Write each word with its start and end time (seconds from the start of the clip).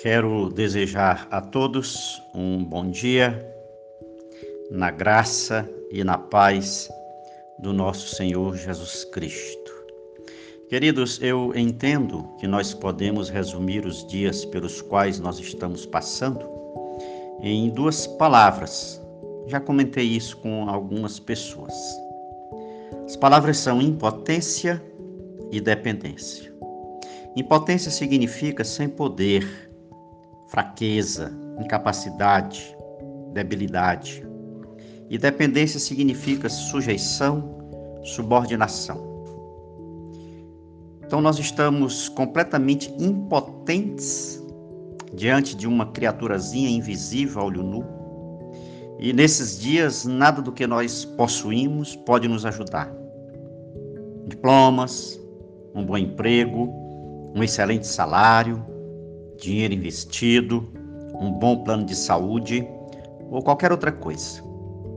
Quero 0.00 0.48
desejar 0.48 1.26
a 1.28 1.40
todos 1.40 2.22
um 2.32 2.62
bom 2.64 2.88
dia, 2.88 3.44
na 4.70 4.92
graça 4.92 5.68
e 5.90 6.04
na 6.04 6.16
paz 6.16 6.88
do 7.58 7.72
nosso 7.72 8.14
Senhor 8.14 8.56
Jesus 8.56 9.04
Cristo. 9.06 9.72
Queridos, 10.68 11.20
eu 11.20 11.52
entendo 11.56 12.22
que 12.38 12.46
nós 12.46 12.72
podemos 12.72 13.28
resumir 13.28 13.84
os 13.84 14.06
dias 14.06 14.44
pelos 14.44 14.80
quais 14.80 15.18
nós 15.18 15.40
estamos 15.40 15.84
passando 15.84 16.48
em 17.42 17.68
duas 17.68 18.06
palavras. 18.06 19.02
Já 19.48 19.58
comentei 19.58 20.04
isso 20.04 20.36
com 20.36 20.68
algumas 20.68 21.18
pessoas. 21.18 21.74
As 23.04 23.16
palavras 23.16 23.56
são 23.56 23.82
impotência 23.82 24.80
e 25.50 25.60
dependência. 25.60 26.52
Impotência 27.34 27.90
significa 27.90 28.62
sem 28.62 28.88
poder, 28.88 29.67
fraqueza, 30.48 31.32
incapacidade, 31.60 32.76
debilidade. 33.32 34.26
E 35.08 35.16
dependência 35.16 35.78
significa 35.78 36.48
sujeição, 36.48 37.56
subordinação. 38.02 39.06
Então 41.04 41.20
nós 41.20 41.38
estamos 41.38 42.08
completamente 42.08 42.92
impotentes 42.98 44.42
diante 45.14 45.56
de 45.56 45.66
uma 45.66 45.86
criaturazinha 45.86 46.68
invisível 46.68 47.42
olho 47.42 47.62
nu. 47.62 47.84
E 48.98 49.12
nesses 49.12 49.58
dias, 49.58 50.04
nada 50.04 50.42
do 50.42 50.52
que 50.52 50.66
nós 50.66 51.04
possuímos 51.04 51.96
pode 51.96 52.28
nos 52.28 52.44
ajudar. 52.44 52.92
Diplomas, 54.26 55.18
um 55.74 55.84
bom 55.84 55.96
emprego, 55.96 56.68
um 57.34 57.42
excelente 57.42 57.86
salário, 57.86 58.62
dinheiro 59.38 59.74
investido, 59.74 60.68
um 61.20 61.32
bom 61.32 61.62
plano 61.64 61.84
de 61.84 61.96
saúde 61.96 62.66
ou 63.30 63.42
qualquer 63.42 63.72
outra 63.72 63.92
coisa. 63.92 64.42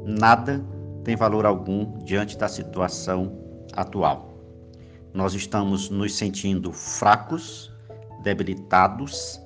Nada 0.05 0.63
tem 1.03 1.15
valor 1.15 1.45
algum 1.45 2.03
diante 2.03 2.37
da 2.37 2.47
situação 2.47 3.37
atual. 3.73 4.33
Nós 5.13 5.33
estamos 5.33 5.89
nos 5.89 6.15
sentindo 6.15 6.71
fracos, 6.71 7.71
debilitados 8.23 9.39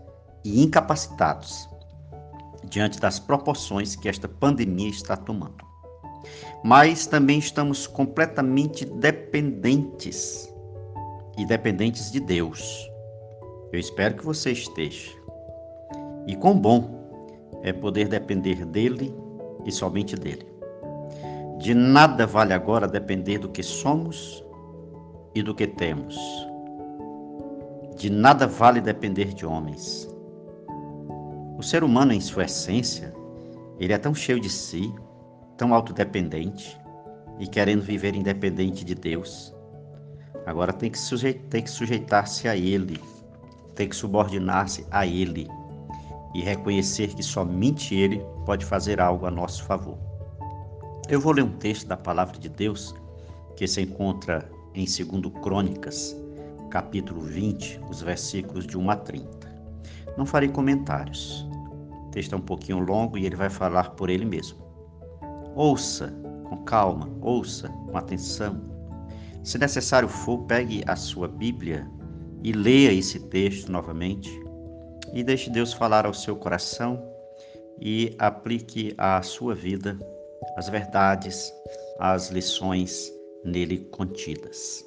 e 0.43 0.63
incapacitados 0.63 1.67
diante 2.69 2.99
das 2.99 3.19
proporções 3.19 3.95
que 3.95 4.09
esta 4.09 4.27
pandemia 4.27 4.89
está 4.89 5.15
tomando. 5.15 5.63
Mas 6.63 7.05
também 7.05 7.37
estamos 7.37 7.85
completamente 7.85 8.85
dependentes 8.85 10.51
e 11.37 11.45
dependentes 11.45 12.11
de 12.11 12.19
Deus. 12.19 12.89
Eu 13.71 13.79
espero 13.79 14.15
que 14.15 14.25
você 14.25 14.51
esteja. 14.51 15.11
E 16.27 16.35
quão 16.35 16.57
bom 16.57 17.05
é 17.63 17.73
poder 17.73 18.07
depender 18.07 18.65
dele 18.65 19.13
e 19.65 19.71
somente 19.71 20.15
dele. 20.15 20.45
De 21.57 21.73
nada 21.73 22.27
vale 22.27 22.53
agora 22.53 22.87
depender 22.87 23.39
do 23.39 23.49
que 23.49 23.63
somos 23.63 24.45
e 25.33 25.41
do 25.41 25.53
que 25.53 25.67
temos. 25.67 26.15
De 27.97 28.09
nada 28.09 28.45
vale 28.45 28.81
depender 28.81 29.33
de 29.33 29.45
homens. 29.45 30.09
O 31.57 31.63
ser 31.63 31.83
humano, 31.83 32.13
em 32.13 32.21
sua 32.21 32.43
essência, 32.45 33.13
ele 33.79 33.93
é 33.93 33.97
tão 33.97 34.13
cheio 34.13 34.39
de 34.39 34.49
si, 34.49 34.93
tão 35.57 35.73
autodependente 35.73 36.79
e 37.39 37.47
querendo 37.47 37.81
viver 37.81 38.15
independente 38.15 38.85
de 38.85 38.93
Deus. 38.93 39.55
Agora 40.45 40.71
tem 40.71 40.91
que, 40.91 40.99
sujeitar-se 41.69 42.47
a 42.47 42.55
Ele 42.55 42.99
tem 43.75 43.89
que 43.89 43.95
subordinar-se 43.95 44.85
a 44.89 45.05
Ele 45.05 45.47
e 46.33 46.41
reconhecer 46.41 47.13
que 47.13 47.23
somente 47.23 47.93
Ele 47.93 48.25
pode 48.45 48.65
fazer 48.65 48.99
algo 48.99 49.25
a 49.25 49.31
nosso 49.31 49.63
favor. 49.63 49.97
Eu 51.07 51.19
vou 51.19 51.33
ler 51.33 51.43
um 51.43 51.57
texto 51.57 51.87
da 51.87 51.95
palavra 51.95 52.37
de 52.37 52.49
Deus 52.49 52.95
que 53.55 53.67
se 53.67 53.81
encontra 53.81 54.49
em 54.73 54.85
2 54.85 55.33
Crônicas, 55.41 56.15
capítulo 56.69 57.21
20, 57.21 57.79
os 57.89 58.01
versículos 58.01 58.65
de 58.65 58.77
1 58.77 58.89
a 58.89 58.95
30. 58.95 59.55
Não 60.17 60.25
farei 60.25 60.49
comentários. 60.49 61.47
O 62.07 62.09
texto 62.11 62.33
é 62.33 62.37
um 62.37 62.41
pouquinho 62.41 62.79
longo 62.79 63.17
e 63.17 63.25
ele 63.25 63.35
vai 63.35 63.49
falar 63.49 63.91
por 63.91 64.09
ele 64.09 64.25
mesmo. 64.25 64.57
Ouça 65.55 66.13
com 66.49 66.57
calma, 66.63 67.09
ouça 67.21 67.69
com 67.69 67.97
atenção. 67.97 68.61
Se 69.43 69.57
necessário 69.57 70.09
for, 70.09 70.39
pegue 70.39 70.83
a 70.87 70.95
sua 70.95 71.27
Bíblia 71.27 71.87
e 72.45 72.51
leia 72.51 72.93
esse 72.93 73.19
texto 73.19 73.71
novamente 73.71 74.29
e 75.11 75.23
deixe 75.23 75.49
Deus 75.49 75.73
falar 75.73 76.05
ao 76.05 76.13
seu 76.13 76.35
coração 76.35 77.03
e 77.81 78.15
aplique 78.19 78.93
à 78.99 79.19
sua 79.23 79.55
vida 79.55 79.97
as 80.55 80.69
verdades, 80.69 81.51
as 81.97 82.29
lições 82.29 83.11
nele 83.43 83.79
contidas. 83.85 84.85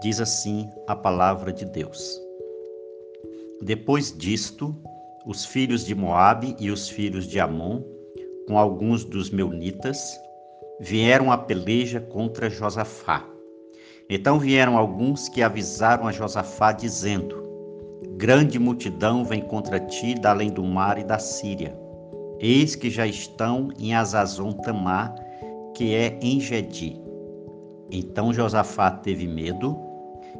Diz 0.00 0.18
assim 0.18 0.66
a 0.86 0.96
palavra 0.96 1.52
de 1.52 1.66
Deus. 1.66 2.18
Depois 3.60 4.16
disto, 4.16 4.74
os 5.26 5.44
filhos 5.44 5.84
de 5.84 5.94
Moabe 5.94 6.56
e 6.58 6.70
os 6.70 6.88
filhos 6.88 7.26
de 7.26 7.38
Amon, 7.38 7.82
com 8.48 8.58
alguns 8.58 9.04
dos 9.04 9.28
meunitas, 9.28 10.18
vieram 10.80 11.30
a 11.30 11.36
peleja 11.36 12.00
contra 12.00 12.48
Josafá 12.48 13.33
então 14.08 14.38
vieram 14.38 14.76
alguns 14.76 15.28
que 15.28 15.42
avisaram 15.42 16.06
a 16.06 16.12
Josafá, 16.12 16.72
dizendo: 16.72 17.42
Grande 18.16 18.58
multidão 18.58 19.24
vem 19.24 19.40
contra 19.40 19.80
ti 19.80 20.14
da 20.14 20.30
além 20.30 20.50
do 20.50 20.62
mar 20.62 20.98
e 20.98 21.04
da 21.04 21.18
Síria. 21.18 21.76
Eis 22.38 22.76
que 22.76 22.90
já 22.90 23.06
estão 23.06 23.70
em 23.78 23.94
Azazon 23.94 24.52
Tamar, 24.52 25.14
que 25.74 25.94
é 25.94 26.18
em 26.20 26.38
Gedi. 26.38 27.00
Então 27.90 28.32
Josafá 28.32 28.90
teve 28.90 29.26
medo 29.26 29.76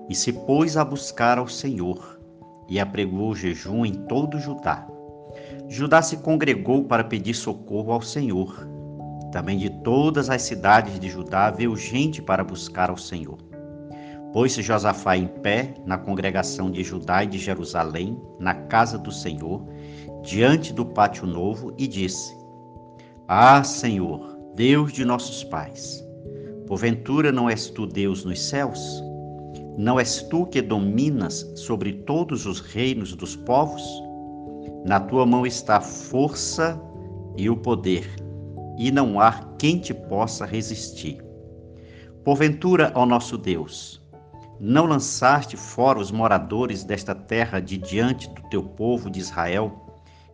e 0.08 0.14
se 0.14 0.32
pôs 0.32 0.76
a 0.76 0.84
buscar 0.84 1.38
ao 1.38 1.48
Senhor 1.48 2.18
e 2.68 2.78
apregou 2.78 3.30
o 3.30 3.34
jejum 3.34 3.84
em 3.84 3.94
todo 3.94 4.38
Judá. 4.38 4.86
Judá 5.68 6.02
se 6.02 6.18
congregou 6.18 6.84
para 6.84 7.04
pedir 7.04 7.34
socorro 7.34 7.92
ao 7.92 8.02
Senhor. 8.02 8.68
Também 9.32 9.58
de 9.58 9.70
todas 9.82 10.30
as 10.30 10.42
cidades 10.42 10.98
de 10.98 11.08
Judá 11.08 11.50
veio 11.50 11.76
gente 11.76 12.22
para 12.22 12.44
buscar 12.44 12.90
ao 12.90 12.96
Senhor. 12.96 13.53
Pôs-se 14.34 14.62
Josafá 14.62 15.16
em 15.16 15.28
pé 15.28 15.74
na 15.86 15.96
congregação 15.96 16.68
de 16.68 16.82
Judá 16.82 17.22
e 17.22 17.28
de 17.28 17.38
Jerusalém, 17.38 18.20
na 18.40 18.52
casa 18.52 18.98
do 18.98 19.12
Senhor, 19.12 19.64
diante 20.24 20.72
do 20.72 20.84
pátio 20.84 21.24
novo, 21.24 21.72
e 21.78 21.86
disse: 21.86 22.36
Ah, 23.28 23.62
Senhor, 23.62 24.36
Deus 24.56 24.92
de 24.92 25.04
nossos 25.04 25.44
pais, 25.44 26.04
porventura 26.66 27.30
não 27.30 27.48
és 27.48 27.70
tu 27.70 27.86
Deus 27.86 28.24
nos 28.24 28.42
céus? 28.42 29.00
Não 29.78 30.00
és 30.00 30.22
tu 30.22 30.46
que 30.46 30.60
dominas 30.60 31.48
sobre 31.54 31.92
todos 31.92 32.44
os 32.44 32.58
reinos 32.58 33.14
dos 33.14 33.36
povos? 33.36 33.84
Na 34.84 34.98
tua 34.98 35.24
mão 35.24 35.46
está 35.46 35.76
a 35.76 35.80
força 35.80 36.76
e 37.36 37.48
o 37.48 37.56
poder, 37.56 38.04
e 38.76 38.90
não 38.90 39.20
há 39.20 39.54
quem 39.60 39.78
te 39.78 39.94
possa 39.94 40.44
resistir. 40.44 41.22
Porventura, 42.24 42.90
ó 42.96 43.06
nosso 43.06 43.38
Deus, 43.38 44.03
não 44.58 44.86
lançaste 44.86 45.56
fora 45.56 45.98
os 45.98 46.10
moradores 46.10 46.84
desta 46.84 47.14
terra 47.14 47.60
de 47.60 47.76
diante 47.76 48.28
do 48.28 48.42
teu 48.48 48.62
povo 48.62 49.10
de 49.10 49.18
Israel, 49.18 49.80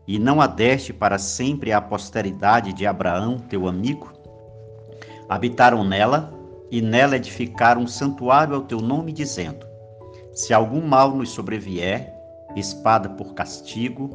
e 0.07 0.19
não 0.19 0.41
adeste 0.41 0.93
para 0.93 1.19
sempre 1.19 1.73
a 1.73 1.81
posteridade 1.81 2.73
de 2.73 2.87
Abraão, 2.87 3.39
teu 3.39 3.69
amigo? 3.69 4.13
Habitaram 5.29 5.85
nela, 5.85 6.33
e 6.71 6.81
nela 6.81 7.17
edificaram 7.17 7.83
um 7.83 7.87
santuário 7.87 8.55
ao 8.55 8.63
teu 8.63 8.81
nome, 8.81 9.13
dizendo: 9.13 9.67
Se 10.35 10.53
algum 10.53 10.81
mal 10.81 11.15
nos 11.15 11.31
sobrevier, 11.31 12.13
espada 12.57 13.09
por 13.09 13.35
castigo, 13.35 14.09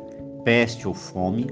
peste 0.44 0.88
ou 0.88 0.94
fome, 0.94 1.48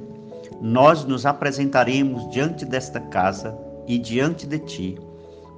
nós 0.61 1.03
nos 1.03 1.25
apresentaremos 1.25 2.29
diante 2.29 2.65
desta 2.65 2.99
casa 2.99 3.57
e 3.87 3.97
diante 3.97 4.45
de 4.45 4.59
ti, 4.59 4.97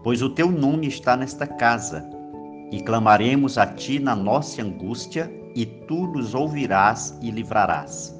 pois 0.03 0.21
o 0.21 0.29
teu 0.29 0.51
nome 0.51 0.87
está 0.87 1.17
nesta 1.17 1.45
casa 1.45 2.14
e 2.71 2.81
clamaremos 2.81 3.57
a 3.57 3.65
ti 3.65 3.99
na 3.99 4.15
nossa 4.15 4.61
angústia, 4.61 5.31
e 5.55 5.65
tu 5.65 6.07
nos 6.07 6.35
ouvirás 6.35 7.17
e 7.21 7.31
livrarás. 7.31 8.13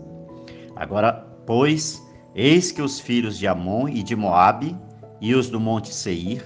Agora, 0.76 1.28
pois, 1.46 2.02
eis 2.34 2.72
que 2.72 2.82
os 2.82 3.00
filhos 3.00 3.38
de 3.38 3.48
Amon 3.48 3.90
e 3.90 4.02
de 4.02 4.16
Moabe 4.16 4.76
e 5.20 5.36
os 5.36 5.50
do 5.50 5.60
monte 5.60 5.94
Seir, 5.94 6.44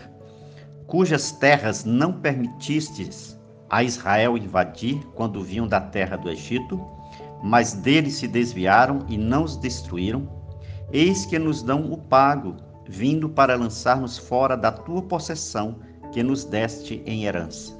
cujas 0.87 1.31
terras 1.31 1.85
não 1.85 2.13
permitistes 2.13 3.39
a 3.69 3.83
Israel 3.83 4.35
invadir 4.35 4.97
quando 5.13 5.43
vinham 5.43 5.67
da 5.67 5.79
terra 5.79 6.17
do 6.17 6.29
Egito, 6.29 6.83
mas 7.43 7.73
deles 7.73 8.15
se 8.15 8.27
desviaram 8.27 9.05
e 9.07 9.17
não 9.17 9.43
os 9.43 9.55
destruíram, 9.55 10.27
eis 10.91 11.25
que 11.25 11.37
nos 11.37 11.61
dão 11.61 11.91
o 11.91 11.97
pago, 11.97 12.57
vindo 12.87 13.29
para 13.29 13.55
lançar-nos 13.55 14.17
fora 14.17 14.57
da 14.57 14.71
tua 14.71 15.03
possessão 15.03 15.77
que 16.11 16.23
nos 16.23 16.43
deste 16.43 17.03
em 17.05 17.25
herança. 17.25 17.78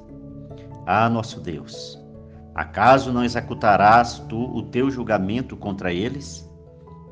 Ah, 0.92 1.08
nosso 1.08 1.38
Deus, 1.38 2.00
Acaso 2.52 3.12
não 3.12 3.22
executarás 3.22 4.18
tu 4.28 4.36
o 4.36 4.60
teu 4.60 4.90
julgamento 4.90 5.56
contra 5.56 5.92
eles? 5.92 6.50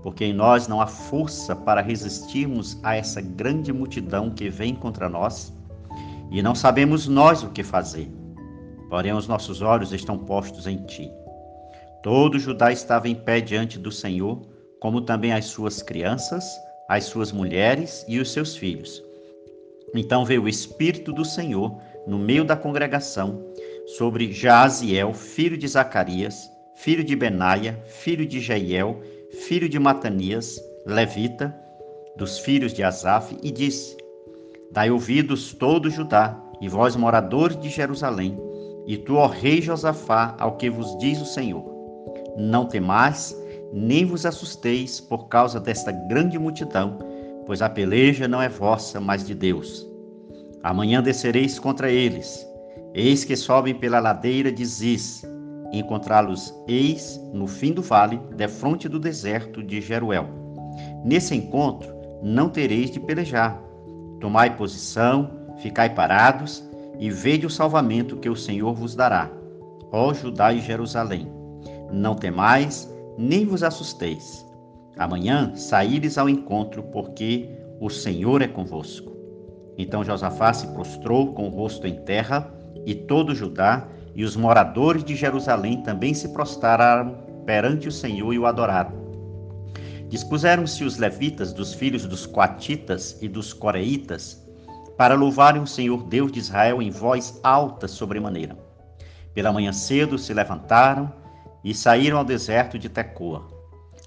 Porque 0.02 0.24
em 0.24 0.32
nós 0.32 0.66
não 0.66 0.80
há 0.80 0.86
força 0.88 1.54
para 1.54 1.80
resistirmos 1.80 2.76
a 2.82 2.96
essa 2.96 3.20
grande 3.20 3.72
multidão 3.72 4.30
que 4.30 4.50
vem 4.50 4.74
contra 4.74 5.08
nós, 5.08 5.56
e 6.28 6.42
não 6.42 6.56
sabemos 6.56 7.06
nós 7.06 7.44
o 7.44 7.50
que 7.50 7.62
fazer. 7.62 8.10
Porém, 8.90 9.12
os 9.12 9.28
nossos 9.28 9.62
olhos 9.62 9.92
estão 9.92 10.18
postos 10.18 10.66
em 10.66 10.78
ti. 10.78 11.08
Todo 12.02 12.36
Judá 12.36 12.72
estava 12.72 13.08
em 13.08 13.14
pé 13.14 13.40
diante 13.40 13.78
do 13.78 13.92
Senhor, 13.92 14.42
como 14.80 15.02
também 15.02 15.32
as 15.32 15.44
suas 15.44 15.84
crianças, 15.84 16.44
as 16.88 17.04
suas 17.04 17.30
mulheres 17.30 18.04
e 18.08 18.18
os 18.18 18.32
seus 18.32 18.56
filhos. 18.56 19.00
Então 19.94 20.24
veio 20.24 20.42
o 20.42 20.48
Espírito 20.48 21.12
do 21.12 21.24
Senhor 21.24 21.78
no 22.08 22.18
meio 22.18 22.44
da 22.44 22.56
congregação 22.56 23.44
sobre 23.96 24.32
Jaaziel, 24.32 25.14
filho 25.14 25.56
de 25.56 25.66
Zacarias, 25.66 26.50
filho 26.74 27.02
de 27.02 27.16
Benaia, 27.16 27.82
filho 27.86 28.26
de 28.26 28.38
Jeiel, 28.38 29.00
filho 29.46 29.68
de 29.68 29.78
Matanias, 29.78 30.60
levita, 30.84 31.54
dos 32.16 32.38
filhos 32.38 32.74
de 32.74 32.82
Asaf, 32.82 33.36
e 33.42 33.50
disse: 33.50 33.96
Dai 34.72 34.90
ouvidos 34.90 35.54
todo 35.54 35.88
Judá, 35.88 36.38
e 36.60 36.68
vós 36.68 36.96
moradores 36.96 37.58
de 37.58 37.70
Jerusalém, 37.70 38.38
e 38.86 38.96
tu, 38.98 39.14
ó 39.14 39.26
rei 39.26 39.62
Josafá, 39.62 40.36
ao 40.38 40.56
que 40.56 40.68
vos 40.68 40.98
diz 40.98 41.20
o 41.20 41.26
Senhor. 41.26 41.64
Não 42.36 42.66
temais, 42.66 43.34
nem 43.72 44.04
vos 44.04 44.26
assusteis 44.26 45.00
por 45.00 45.28
causa 45.28 45.58
desta 45.58 45.92
grande 45.92 46.38
multidão, 46.38 46.98
pois 47.46 47.62
a 47.62 47.70
peleja 47.70 48.28
não 48.28 48.42
é 48.42 48.48
vossa, 48.48 49.00
mas 49.00 49.26
de 49.26 49.34
Deus. 49.34 49.86
Amanhã 50.62 51.02
descereis 51.02 51.58
contra 51.58 51.90
eles, 51.90 52.47
Eis 52.98 53.24
que 53.24 53.36
sobem 53.36 53.76
pela 53.76 54.00
ladeira 54.00 54.50
de 54.50 54.64
Ziz. 54.64 55.24
Encontrá-los 55.72 56.52
eis 56.66 57.16
no 57.32 57.46
fim 57.46 57.72
do 57.72 57.80
vale, 57.80 58.18
defronte 58.34 58.88
do 58.88 58.98
deserto 58.98 59.62
de 59.62 59.80
Jeruel. 59.80 60.26
Nesse 61.04 61.32
encontro 61.32 61.94
não 62.24 62.48
tereis 62.48 62.90
de 62.90 62.98
pelejar. 62.98 63.62
Tomai 64.18 64.56
posição, 64.56 65.30
ficai 65.58 65.94
parados 65.94 66.68
e 66.98 67.08
vede 67.08 67.46
o 67.46 67.50
salvamento 67.50 68.16
que 68.16 68.28
o 68.28 68.34
Senhor 68.34 68.74
vos 68.74 68.96
dará. 68.96 69.30
Ó 69.92 70.12
Judá 70.12 70.52
e 70.52 70.60
Jerusalém, 70.60 71.30
não 71.92 72.16
temais, 72.16 72.92
nem 73.16 73.46
vos 73.46 73.62
assusteis. 73.62 74.44
Amanhã 74.96 75.54
saíres 75.54 76.18
ao 76.18 76.28
encontro, 76.28 76.82
porque 76.82 77.48
o 77.80 77.88
Senhor 77.88 78.42
é 78.42 78.48
convosco. 78.48 79.12
Então 79.78 80.02
Josafá 80.02 80.52
se 80.52 80.66
prostrou 80.74 81.32
com 81.32 81.46
o 81.46 81.50
rosto 81.50 81.86
em 81.86 81.94
terra 82.02 82.57
e 82.86 82.94
todo 82.94 83.34
Judá 83.34 83.86
e 84.14 84.24
os 84.24 84.36
moradores 84.36 85.04
de 85.04 85.14
Jerusalém 85.14 85.82
também 85.82 86.12
se 86.14 86.28
prostraram 86.30 87.16
perante 87.46 87.88
o 87.88 87.92
Senhor 87.92 88.32
e 88.32 88.38
o 88.38 88.46
adoraram. 88.46 88.92
Dispuseram-se 90.08 90.84
os 90.84 90.96
levitas 90.96 91.52
dos 91.52 91.74
filhos 91.74 92.06
dos 92.06 92.26
coatitas 92.26 93.16
e 93.20 93.28
dos 93.28 93.52
coreitas 93.52 94.44
para 94.96 95.14
louvarem 95.14 95.62
o 95.62 95.66
Senhor 95.66 96.02
Deus 96.04 96.32
de 96.32 96.40
Israel 96.40 96.82
em 96.82 96.90
voz 96.90 97.38
alta 97.44 97.86
sobremaneira. 97.86 98.58
Pela 99.34 99.52
manhã 99.52 99.72
cedo 99.72 100.18
se 100.18 100.34
levantaram 100.34 101.12
e 101.62 101.72
saíram 101.72 102.18
ao 102.18 102.24
deserto 102.24 102.78
de 102.78 102.88
Tecoa. 102.88 103.46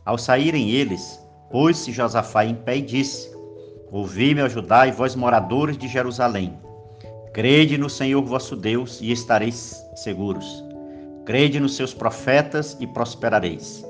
Ao 0.03 0.17
saírem 0.17 0.71
eles, 0.71 1.19
pôs-se 1.49 1.91
Josafá 1.91 2.43
em 2.43 2.55
pé 2.55 2.77
e 2.77 2.81
disse: 2.81 3.31
Ouvi-me, 3.91 4.47
Judá 4.49 4.87
e 4.87 4.91
vós 4.91 5.15
moradores 5.15 5.77
de 5.77 5.87
Jerusalém. 5.87 6.59
Crede 7.33 7.77
no 7.77 7.89
Senhor 7.89 8.21
vosso 8.21 8.57
Deus 8.57 8.99
e 8.99 9.09
estareis 9.09 9.89
seguros. 9.95 10.65
Crede 11.23 11.61
nos 11.61 11.77
seus 11.77 11.93
profetas 11.93 12.75
e 12.77 12.85
prosperareis. 12.85 13.85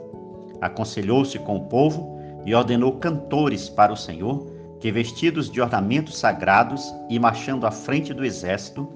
Aconselhou-se 0.61 1.39
com 1.39 1.57
o 1.57 1.65
povo 1.65 2.19
e 2.45 2.53
ordenou 2.53 2.99
cantores 2.99 3.67
para 3.67 3.91
o 3.91 3.97
Senhor, 3.97 4.45
que 4.79 4.91
vestidos 4.91 5.49
de 5.49 5.59
ornamentos 5.59 6.19
sagrados 6.19 6.93
e 7.09 7.17
marchando 7.17 7.65
à 7.65 7.71
frente 7.71 8.13
do 8.13 8.23
exército, 8.23 8.87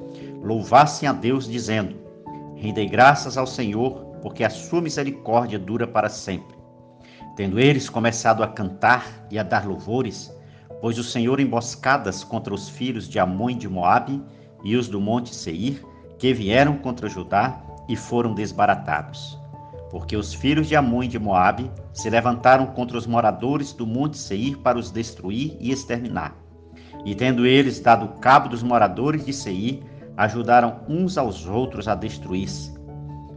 louvassem 0.44 1.10
a 1.10 1.12
Deus, 1.12 1.48
dizendo: 1.48 1.96
Rendei 2.56 2.88
graças 2.88 3.40
ao 3.40 3.48
Senhor, 3.48 4.16
porque 4.22 4.44
a 4.44 4.50
sua 4.52 4.80
misericórdia 4.80 5.58
dura 5.58 5.88
para 5.88 6.08
sempre. 6.08 6.56
Tendo 7.36 7.60
eles 7.60 7.90
começado 7.90 8.44
a 8.44 8.48
cantar 8.48 9.26
e 9.32 9.40
a 9.40 9.44
dar 9.44 9.66
louvores, 9.68 10.32
Pôs 10.86 11.00
o 11.00 11.04
Senhor 11.04 11.40
emboscadas 11.40 12.24
contra 12.24 12.54
os 12.54 12.70
filhos 12.70 13.10
de 13.10 13.18
Amon 13.18 13.50
e 13.50 13.56
de 13.56 13.68
Moabe 13.68 14.22
e 14.64 14.76
os 14.76 14.88
do 14.88 15.02
monte 15.02 15.34
Seir, 15.34 15.84
que 16.20 16.32
vieram 16.32 16.78
contra 16.78 17.10
Judá 17.10 17.60
e 17.90 17.96
foram 17.96 18.36
desbaratados. 18.36 19.36
Porque 19.90 20.16
os 20.16 20.32
filhos 20.32 20.68
de 20.68 20.76
Amon 20.76 21.02
e 21.02 21.08
de 21.08 21.18
Moabe 21.18 21.72
se 21.92 22.08
levantaram 22.08 22.68
contra 22.68 23.00
os 23.00 23.08
moradores 23.08 23.74
do 23.74 23.88
monte 23.88 24.16
Seir 24.16 24.60
para 24.60 24.78
os 24.78 24.92
destruir 24.92 25.58
e 25.60 25.72
exterminar. 25.72 26.36
E 27.04 27.16
tendo 27.16 27.48
eles 27.48 27.80
dado 27.80 28.20
cabo 28.20 28.48
dos 28.48 28.62
moradores 28.62 29.26
de 29.26 29.34
Seir, 29.34 29.82
ajudaram 30.16 30.82
uns 30.88 31.18
aos 31.18 31.48
outros 31.48 31.88
a 31.88 31.96
destruir-se. 31.96 32.76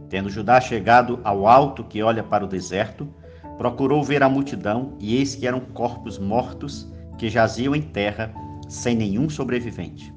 Tendo 0.07 0.29
Judá 0.29 0.61
chegado 0.61 1.19
ao 1.23 1.47
alto 1.47 1.83
que 1.83 2.03
olha 2.03 2.21
para 2.21 2.45
o 2.45 2.47
deserto, 2.47 3.11
procurou 3.57 4.03
ver 4.03 4.21
a 4.21 4.29
multidão, 4.29 4.93
e 4.99 5.15
eis 5.15 5.33
que 5.33 5.47
eram 5.47 5.61
corpos 5.61 6.19
mortos 6.19 6.87
que 7.19 7.29
jaziam 7.29 7.75
em 7.75 7.81
terra 7.81 8.33
sem 8.67 8.95
nenhum 8.95 9.29
sobrevivente. 9.29 10.13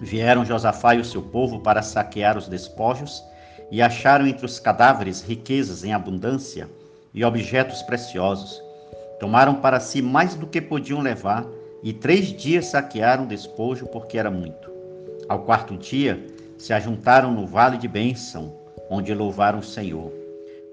Vieram 0.00 0.44
Josafá 0.44 0.94
e 0.94 1.00
o 1.00 1.04
seu 1.04 1.22
povo 1.22 1.60
para 1.60 1.82
saquear 1.82 2.36
os 2.36 2.48
despojos 2.48 3.22
e 3.70 3.80
acharam 3.80 4.26
entre 4.26 4.44
os 4.44 4.58
cadáveres 4.58 5.22
riquezas 5.22 5.84
em 5.84 5.92
abundância 5.92 6.68
e 7.12 7.24
objetos 7.24 7.82
preciosos. 7.82 8.60
Tomaram 9.20 9.56
para 9.56 9.78
si 9.78 10.02
mais 10.02 10.34
do 10.34 10.46
que 10.46 10.60
podiam 10.60 11.00
levar 11.00 11.46
e 11.82 11.92
três 11.92 12.26
dias 12.32 12.66
saquearam 12.66 13.24
o 13.24 13.28
despojo 13.28 13.86
porque 13.86 14.18
era 14.18 14.30
muito. 14.30 14.72
Ao 15.28 15.40
quarto 15.40 15.76
dia 15.76 16.24
se 16.58 16.72
ajuntaram 16.72 17.32
no 17.32 17.46
vale 17.46 17.76
de 17.76 17.86
Bênção, 17.86 18.54
onde 18.90 19.14
louvaram 19.14 19.58
o 19.58 19.64
Senhor. 19.64 20.12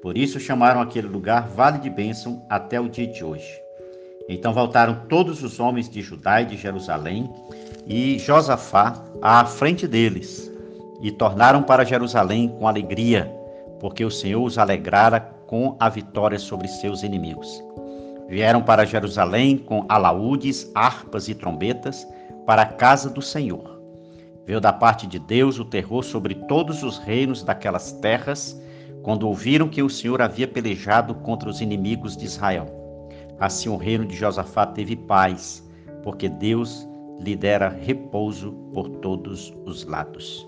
Por 0.01 0.18
isso 0.18 0.39
chamaram 0.39 0.81
aquele 0.81 1.07
lugar 1.07 1.47
Vale 1.47 1.77
de 1.77 1.89
Bênção 1.89 2.44
até 2.50 2.80
o 2.80 2.89
dia 2.89 3.07
de 3.07 3.24
hoje. 3.24 3.62
Então 4.31 4.54
voltaram 4.54 4.95
todos 5.10 5.44
os 5.44 5.60
homens 5.60 5.89
de 5.89 6.01
Judá 6.01 6.42
e 6.42 6.45
de 6.45 6.56
Jerusalém 6.56 7.30
e 7.86 8.18
Josafá 8.18 9.04
à 9.22 9.44
frente 9.44 9.86
deles 9.86 10.50
e 11.02 11.11
tornaram 11.11 11.61
para 11.61 11.83
Jerusalém 11.83 12.47
com 12.47 12.66
alegria, 12.66 13.30
porque 13.81 14.06
o 14.06 14.09
Senhor 14.09 14.42
os 14.42 14.57
alegrara 14.57 15.19
com 15.47 15.76
a 15.78 15.90
vitória 15.90 16.40
sobre 16.40 16.69
seus 16.69 17.04
inimigos. 17.04 17.61
Vieram 18.30 18.61
para 18.61 18.85
Jerusalém 18.85 19.57
com 19.57 19.85
alaúdes, 19.90 20.71
harpas 20.73 21.28
e 21.28 21.35
trombetas 21.35 22.07
para 22.45 22.61
a 22.61 22.68
casa 22.68 23.09
do 23.09 23.21
Senhor. 23.21 23.81
Veio 24.45 24.61
da 24.61 24.71
parte 24.71 25.07
de 25.07 25.19
Deus 25.19 25.59
o 25.59 25.66
terror 25.66 26.04
sobre 26.04 26.35
todos 26.35 26.83
os 26.83 26.97
reinos 27.00 27.44
daquelas 27.44 27.92
terras, 27.92 28.57
quando 29.04 29.28
ouviram 29.28 29.68
que 29.68 29.83
o 29.83 29.90
Senhor 29.90 30.21
havia 30.21 30.47
pelejado 30.47 31.16
contra 31.16 31.50
os 31.50 31.59
inimigos 31.59 32.16
de 32.16 32.23
Israel. 32.23 32.81
Assim 33.42 33.69
o 33.69 33.76
reino 33.76 34.06
de 34.06 34.16
Josafá 34.16 34.68
teve 34.68 34.95
paz, 34.95 35.68
porque 36.04 36.30
Deus 36.30 36.88
lhe 37.19 37.36
dera 37.36 37.69
repouso 37.69 38.54
por 38.74 38.88
todos 38.88 39.54
os 39.66 39.83
lados. 39.83 40.48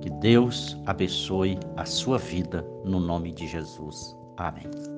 Que 0.00 0.10
Deus 0.10 0.76
abençoe 0.86 1.58
a 1.76 1.84
sua 1.84 2.18
vida 2.18 2.66
no 2.84 2.98
nome 2.98 3.32
de 3.32 3.46
Jesus. 3.46 4.16
Amém. 4.36 4.91